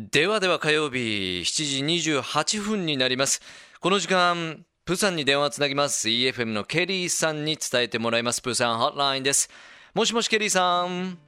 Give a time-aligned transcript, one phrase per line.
[0.00, 3.42] ではでは火曜日7時28分になります
[3.80, 9.50] この時間プーさんに電話つなぎます EFM のケリーさんに伝えてもらいますプーさんホットラインです
[9.94, 11.18] もしもしケリーさん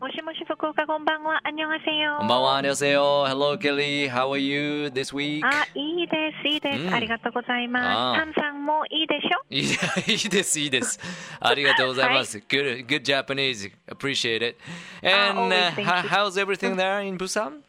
[0.00, 1.40] もしもし福岡こんばんは。
[1.44, 2.16] あんにょはせよ。
[2.18, 5.40] こんばんは、ありがとうございます Hello Kelly, how are you this week?
[5.46, 6.78] あ、いいです、いいです。
[6.78, 8.20] うんありがとうございあます。
[8.20, 9.44] タンさんもいいでしょ？
[9.50, 11.00] いいいいです、いいです。
[11.40, 12.36] ありがとうございます。
[12.38, 13.70] Good, good Japanese.
[13.88, 14.58] Appreciate it.
[15.02, 15.70] And uh,
[16.02, 17.62] how's everything there in Busan?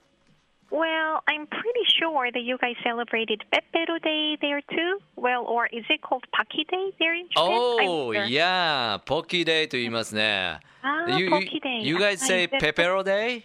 [0.71, 4.99] Well, I'm pretty sure that you guys celebrated Pepero Day there too.
[5.17, 7.49] Well, or is it called Paki Day there in Japan?
[7.51, 8.25] Oh, I'm sure.
[8.27, 8.99] yeah.
[9.05, 10.61] Pocky Day と言いますね。
[10.83, 11.81] あ You, you, Pocky Day.
[11.83, 13.43] you guys say はい Pepero Day?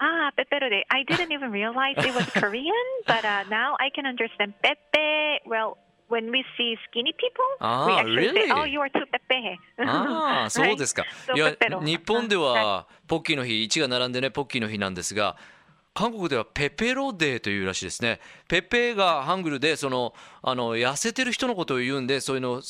[0.00, 0.84] Ah, Pepero Day.
[0.90, 2.72] I didn't even realize it was Korean,
[3.06, 5.40] but uh, now I can understand Pepe.
[5.46, 5.76] Well,
[6.08, 8.48] when we see skinny people, Ah, we actually really?
[8.48, 11.04] say, "Oh, you are too Pepe." ああ、 そうですか。
[11.26, 15.36] そういやペペロ、日本ではポッキーの日、1が並んでね、ポッキーの日なんですが、
[15.93, 18.19] 韓国ではペペロデーというらしいですね。
[18.47, 22.61] ペペがハングルで、その、あの、痩せてる人のことを言うんで、そういうのを、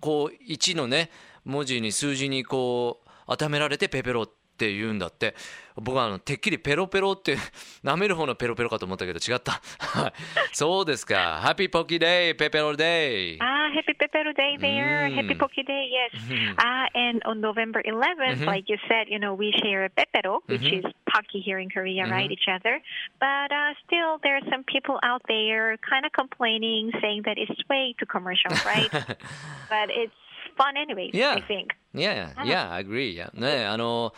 [0.00, 1.10] こう、1のね、
[1.44, 4.28] 文字に、数字にこう、当てはめられてペペロ
[4.62, 5.34] って言うんだって。
[5.76, 7.36] 僕はあの、てっきりペロペロって、
[7.82, 9.60] 舐める方のペロペロかと思ったけど違った。
[9.78, 10.12] はい。
[10.52, 11.40] そうですか。
[11.42, 13.38] Happy Pocky Day、Pepero Day。
[13.40, 15.08] Ah, happy Pepero Day there.
[15.08, 15.14] Mm.
[15.16, 16.54] Happy Pocky Day, yes.
[16.58, 20.84] Ah, and on November 11th, like you said, you know, we share Pepero, which is
[21.10, 22.30] Pocky here in Korea, right?
[22.30, 22.80] Each other.
[23.18, 27.58] But uh, still, there are some people out there kind of complaining, saying that it's
[27.68, 28.90] way too commercial, right?
[28.92, 30.14] but it's
[30.56, 31.34] fun anyway, Yeah.
[31.34, 31.72] I think.
[31.94, 33.12] いやいや、いや、agree.
[33.12, 34.12] いやね、あの、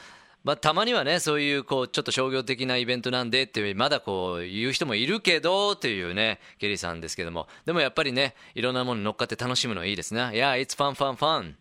[0.45, 7.49] まあ、たまにはね、そういう、こう、ちょっと商業的なイベントなんでっていう、まだこう、言う人もいるけど、っていうね、ケリーさんですけども。
[7.65, 10.21] でもやっぱりね、いろんなものに乗っかって楽しむのはいいですね。
[10.35, 11.55] Yeah, it's fun, fun, fun.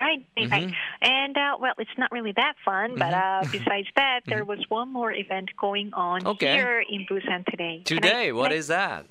[0.00, 0.70] Right, right.
[1.00, 4.92] And uh, well, it's not really that fun, but uh, besides that, there was one
[4.92, 6.54] more event going on Okay.
[6.56, 7.80] here in Busan today.
[7.80, 9.06] I- Today, can what I- is that?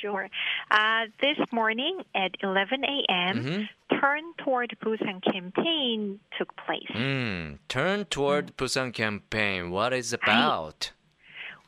[0.00, 0.28] Sure.
[0.70, 3.68] Uh, this morning at 11 a.m.,
[4.00, 6.86] Turn Toward Busan campaign took place.
[6.92, 9.70] Hmm, turn toward Busan campaign.
[9.70, 10.92] What is about?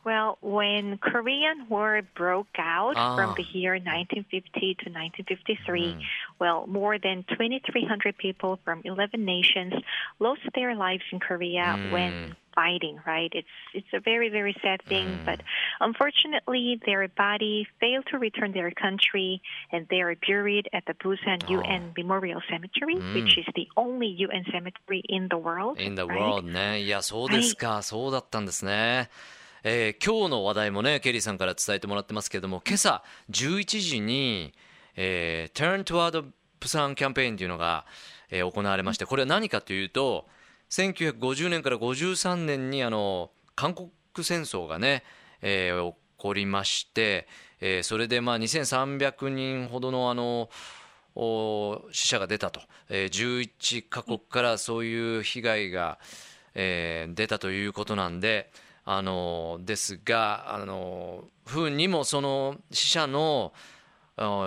[0.05, 3.15] Well, when Korean War broke out Ah.
[3.17, 6.05] from the year 1950 to 1953,
[6.39, 9.73] well, more than 2,300 people from 11 nations
[10.19, 12.95] lost their lives in Korea when fighting.
[13.13, 13.31] Right?
[13.39, 15.39] It's it's a very very sad thing, but
[15.87, 19.41] unfortunately, their body failed to return their country,
[19.73, 24.43] and they are buried at the Busan UN Memorial Cemetery, which is the only UN
[24.53, 25.75] cemetery in the world.
[25.79, 26.19] in the right?
[26.19, 26.81] world ね。
[26.81, 27.81] いや、そうですか。
[27.81, 29.09] そうだったんですね。
[29.63, 34.53] えー今日の話題もね、ケリーさんから伝えてもらってますけども、今朝11時に、
[34.95, 37.85] えー Turn Toward Busan キャンペーンというのが、
[38.29, 40.27] えー行われまして、これは何かというと、
[40.69, 43.89] 1950年から53年にあの、韓国
[44.21, 45.03] 戦争がね、
[45.41, 47.27] えー起こりまして、
[47.61, 50.49] えーそれでまあ2300人ほどのあの、
[51.91, 55.97] 死者が出たと、えー11カ国からそういう被害が、
[56.55, 58.51] えー出たということなんで、
[58.85, 63.53] あのですが、あの不運にもその死者の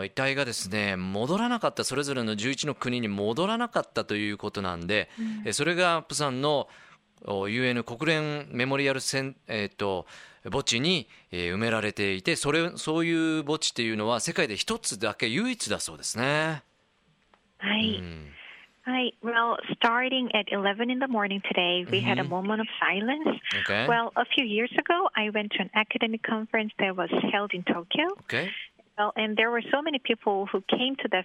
[0.05, 5.09] 遺体がですね戻らなかったそれぞれの11の国に戻らなかったということなんで、
[5.45, 6.69] えーそれがプサンの
[7.25, 10.07] お UN 国連メモリアルセン、えー、と
[10.45, 16.63] 墓地に、えー埋められていてそれそういう墓地っていうのは世界で一つだけ唯一だそうですね。
[17.63, 18.03] Right.
[18.85, 19.15] Right.
[19.23, 23.39] Well, starting at 11 in the morning today, we had a moment of silence.
[23.63, 23.87] Okay.
[23.87, 27.63] Well, a few years ago, I went to an academic conference that was held in
[27.63, 28.09] Tokyo.
[28.25, 28.51] Okay.
[28.98, 31.24] Well, and there were so many people who came to the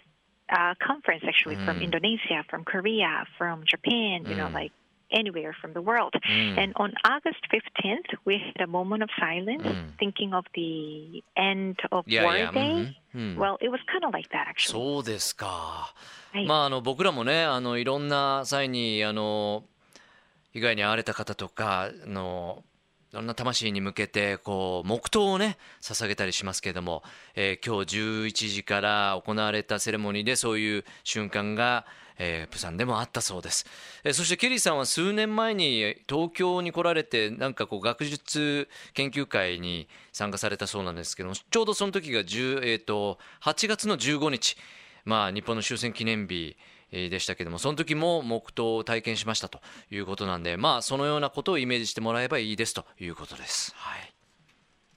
[0.53, 4.73] uh, conference actually from Indonesia, from Korea, from Japan, you know, like
[5.11, 6.15] anywhere from the world.
[6.29, 9.65] And on August 15th, we had a moment of silence
[9.99, 12.95] thinking of the end of Yeah, War yeah, Day.
[13.15, 13.37] mhm, mhm.
[13.37, 14.73] Well, it was kind of like that actually.
[14.73, 15.95] そうですか。
[16.33, 19.65] はいまああの僕らもねあのいろんな際にあの
[20.55, 22.65] 被害に遭われた方とかあの
[23.12, 27.04] いろんな魂に向けてこう黙祷をね捧げたりしますけれども、
[27.36, 31.86] えー今日11時から行われたセレモニーでそういう瞬間が、
[32.20, 33.66] えープサンでもあったそうです、
[34.04, 44.58] えーそしてケリーさんは数年前に東京に来られてなんかこう学術研究会に参加されたそうなんですけどもちょうどその時が10、えー、と8月の15日。
[45.08, 46.56] まあ、日本の終戦記念日
[46.92, 49.60] えーでしたけどもその時も黙祷を体験しましたと
[49.92, 53.74] いうことなんでまあそのようなことをイメージしてもらえばいいですということです。
[53.76, 54.14] はい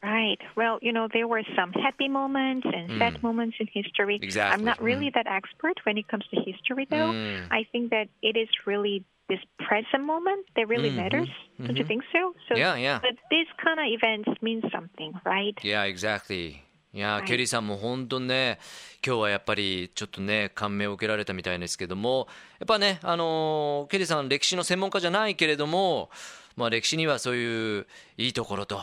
[0.03, 0.39] Right.
[0.57, 4.19] Well, you know, there were some happy moments and sad moments in history.
[4.23, 4.55] Exactly.
[4.55, 7.13] I'm not really that expert when it comes to history, though.
[7.13, 7.49] Mm.
[7.51, 11.29] I think that it is really this present moment that really matters.
[11.63, 12.33] Don't you think so?
[12.49, 13.01] So, Yeah, yeah.
[13.03, 15.59] But these kind of events mean something, right?
[15.63, 16.63] Yeah, exactly.
[16.93, 17.25] いや、はい。
[17.25, 18.59] ケリーさんも本当ね、
[19.07, 22.27] 今日はやっぱりちょっとね、感銘を受けられたみたいですけども、
[22.59, 26.11] やっぱね、あのケリーさん、歴史の専門家じゃないけれども、
[26.57, 28.81] まあ、歴史にはそういういいところと、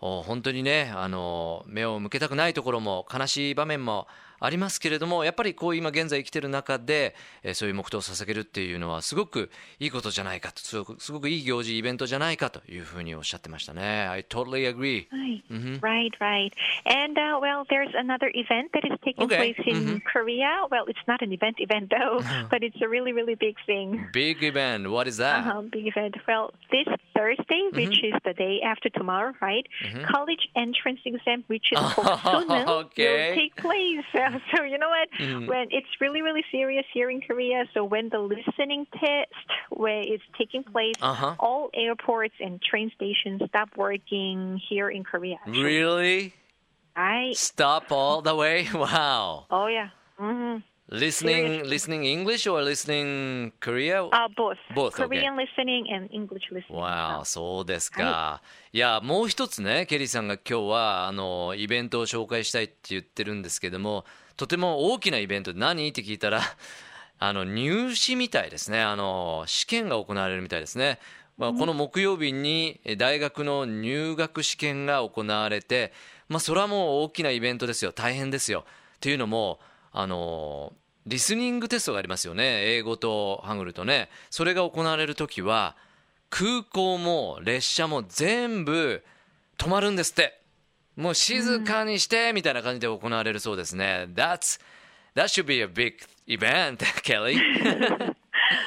[0.00, 4.08] お本当にね、あの目を向けたくないところも、悲しい場面も
[4.40, 14.06] ありますけれども、やっぱりこう今現在生きてる中で、えーそういう黙祷を捧げるっていうのは、すごくいいことじゃないかと、すごくすごくいい行事、イベントじゃないかというふうにおっしゃってましたね。
[14.08, 15.06] I totally agree.
[15.12, 15.80] Right, Mhm.
[15.80, 16.52] right, right.
[16.86, 20.66] And uh, well, there's another event that is taking Okay, place in Korea.
[20.70, 24.08] Well, it's not an event event though, but it's a really, really big thing.
[24.12, 24.88] Big event.
[24.90, 25.44] What is that?
[25.46, 26.16] Uh-huh, big event.
[26.26, 29.66] Well, this Thursday, which is the day after tomorrow, right?
[30.06, 33.28] College entrance exam, which is called Suneung, Okay.
[33.28, 34.06] will take place.
[34.56, 35.08] So you know what?
[35.48, 37.64] When it's really, really serious here in Korea.
[37.74, 41.34] So when the listening test, where it's taking place, Uh-huh.
[41.38, 45.36] all airports and train stations stop working here in Korea.
[45.46, 45.62] actually.
[45.62, 46.34] Really?
[46.96, 48.68] I Stop all the way?
[48.74, 49.46] Wow.
[49.50, 49.90] Oh yeah.
[50.18, 50.58] hmm
[50.90, 54.02] Listening listening English or listening Korea?
[54.02, 54.58] Uh, both.
[54.74, 54.94] Both.
[54.94, 56.74] Korean listening and English listening.
[56.76, 58.42] わあ、そうですか。
[58.72, 64.04] いや、もう一つね、ケリーさんが今日は、あの、イベントを紹介したいって言ってるんですけども、
[64.36, 65.88] とても大きなイベントで何？
[65.88, 66.40] って聞いたら、
[67.20, 68.82] あの、入試みたいですね。
[68.82, 70.98] あの、試験が行われるみたいですね。
[71.38, 75.92] まあ、この木曜日にえ大学の入学試験が行われて、
[76.28, 77.92] まあ、それはもう大きなイベントですよ。
[77.92, 78.64] 大変ですよ。
[78.96, 79.60] っていうのも、
[79.92, 80.72] あの、
[81.06, 82.74] リスニングテストがありますよね。
[82.74, 84.08] 英語とハングルとね。
[84.30, 85.76] それが行われるときは、
[86.28, 89.02] 空港も列車も全部
[89.58, 90.38] 止まるんですって。
[90.96, 94.08] もう静かにしてみたいな感じで行われるそうですね。
[94.14, 94.60] That's,
[95.14, 95.94] that should be a big
[96.26, 97.36] event, Kelly.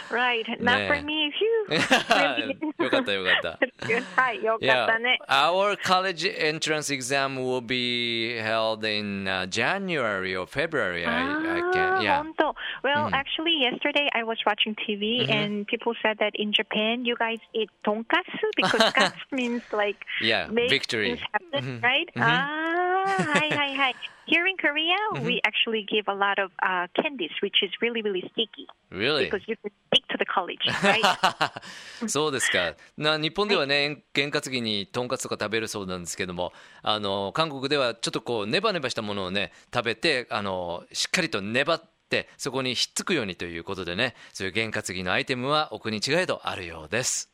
[0.10, 0.46] Right.
[0.62, 1.04] Not for 네.
[1.04, 1.32] me.
[1.63, 1.69] Phew.
[1.69, 2.59] Really.
[2.85, 3.59] よかったよかった。
[3.61, 4.05] That's good.
[4.17, 5.19] はい、よかっ Yeah, たね。
[5.29, 11.05] our college entrance exam will be held in uh, January or February.
[11.05, 12.23] I, I can, Ah, yeah.
[12.23, 17.17] 本当 Well, actually, yesterday I was watching TV and people said that in Japan you
[17.17, 21.17] guys eat tonkatsu because katsu means like Yeah, make victory.
[21.17, 22.09] things happen, right?
[22.17, 22.62] Ah,
[23.06, 23.94] Hi, hi, hi.
[24.26, 24.96] Here in Korea,
[25.26, 29.26] we actually give a lot of uh, candies, which is really, really sticky Really?
[29.26, 32.08] because you can stick to the college, right?
[32.08, 47.30] そうですかな日本ではね験担ぎにとんかつとか食べるそうなんですけどもあの韓国ではちょっとこうネバネバしたものをね食べてあのしっかりと粘ってそこにひっつくようにということでねそういう験担ぎのアイテムはお国違いとあるようです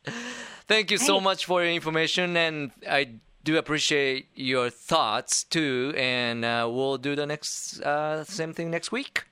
[0.68, 3.20] Thank you so much for your information and I
[3.50, 8.92] do appreciate your thoughts too and uh, we'll do the next uh, same thing next
[8.92, 9.26] week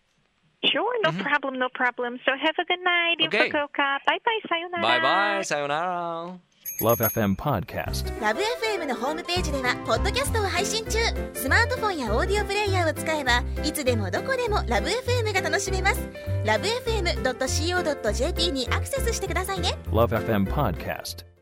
[0.66, 2.20] Sure, no problem, no problem.
[2.26, 3.50] So have a good night in Okay.
[3.52, 4.00] Fukuoka.
[4.08, 4.82] Bye bye, sayonara.
[4.82, 6.40] バイバイさようなら
[6.82, 8.22] Love FM Podcast.
[8.22, 10.98] ラブ f m のホームページではポッドキャストを配信中
[11.34, 16.10] スマートフォンやオーディオプレイヤーを使えばいつでもどこでもラブ f m が楽しめます
[16.44, 21.37] ラブ FM.co.jp にアクセスしてくださいね Love FM Podcast.